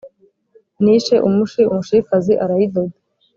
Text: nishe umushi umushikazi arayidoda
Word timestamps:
nishe 0.83 1.15
umushi 1.27 1.61
umushikazi 1.71 2.33
arayidoda 2.43 2.95